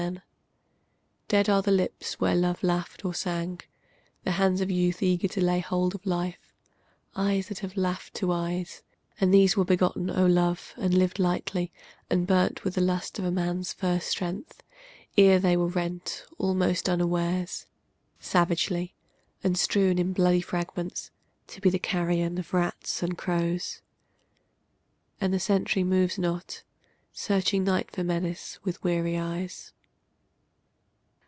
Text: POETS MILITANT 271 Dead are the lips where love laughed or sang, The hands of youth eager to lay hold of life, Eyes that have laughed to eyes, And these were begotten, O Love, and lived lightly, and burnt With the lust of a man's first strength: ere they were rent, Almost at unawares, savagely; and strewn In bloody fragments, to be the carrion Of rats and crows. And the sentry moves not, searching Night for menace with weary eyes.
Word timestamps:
POETS 0.01 0.17
MILITANT 1.31 1.45
271 1.45 1.45
Dead 1.45 1.55
are 1.55 1.61
the 1.61 1.83
lips 1.83 2.19
where 2.19 2.35
love 2.35 2.63
laughed 2.63 3.05
or 3.05 3.13
sang, 3.13 3.59
The 4.23 4.31
hands 4.31 4.59
of 4.59 4.71
youth 4.71 5.01
eager 5.03 5.27
to 5.29 5.39
lay 5.41 5.59
hold 5.59 5.93
of 5.95 6.05
life, 6.07 6.51
Eyes 7.15 7.47
that 7.49 7.59
have 7.59 7.77
laughed 7.77 8.15
to 8.15 8.31
eyes, 8.31 8.81
And 9.21 9.31
these 9.31 9.55
were 9.55 9.63
begotten, 9.63 10.09
O 10.09 10.25
Love, 10.25 10.73
and 10.75 10.95
lived 10.95 11.19
lightly, 11.19 11.71
and 12.09 12.25
burnt 12.25 12.63
With 12.63 12.73
the 12.73 12.81
lust 12.81 13.19
of 13.19 13.23
a 13.25 13.31
man's 13.31 13.73
first 13.73 14.07
strength: 14.09 14.63
ere 15.17 15.37
they 15.37 15.55
were 15.55 15.67
rent, 15.67 16.25
Almost 16.39 16.89
at 16.89 16.93
unawares, 16.93 17.67
savagely; 18.19 18.95
and 19.43 19.55
strewn 19.57 19.99
In 19.99 20.13
bloody 20.13 20.41
fragments, 20.41 21.11
to 21.47 21.61
be 21.61 21.69
the 21.69 21.79
carrion 21.79 22.39
Of 22.39 22.55
rats 22.55 23.03
and 23.03 23.15
crows. 23.17 23.81
And 25.21 25.31
the 25.31 25.39
sentry 25.39 25.83
moves 25.83 26.17
not, 26.17 26.63
searching 27.13 27.63
Night 27.63 27.91
for 27.91 28.03
menace 28.03 28.59
with 28.63 28.83
weary 28.83 29.15
eyes. 29.19 29.73